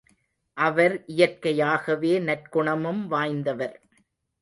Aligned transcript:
அவர் 0.57 1.03
இயற்கையாகவே 1.05 2.19
நற்குணமும் 2.19 3.07
வாய்ந்தவர். 3.07 3.77